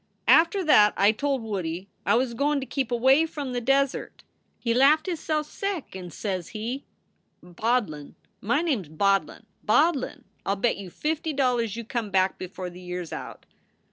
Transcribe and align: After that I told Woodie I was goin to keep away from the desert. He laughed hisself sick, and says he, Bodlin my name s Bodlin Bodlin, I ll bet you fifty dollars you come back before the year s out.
After 0.27 0.63
that 0.63 0.95
I 0.97 1.11
told 1.11 1.43
Woodie 1.43 1.87
I 2.07 2.15
was 2.15 2.33
goin 2.33 2.59
to 2.59 2.65
keep 2.65 2.91
away 2.91 3.27
from 3.27 3.53
the 3.53 3.61
desert. 3.61 4.23
He 4.57 4.73
laughed 4.73 5.05
hisself 5.05 5.45
sick, 5.45 5.93
and 5.93 6.11
says 6.11 6.47
he, 6.57 6.85
Bodlin 7.43 8.15
my 8.41 8.63
name 8.63 8.79
s 8.81 8.87
Bodlin 8.87 9.45
Bodlin, 9.63 10.23
I 10.43 10.53
ll 10.53 10.55
bet 10.55 10.77
you 10.77 10.89
fifty 10.89 11.33
dollars 11.33 11.75
you 11.75 11.83
come 11.83 12.09
back 12.09 12.39
before 12.39 12.71
the 12.71 12.81
year 12.81 13.03
s 13.03 13.13
out. 13.13 13.45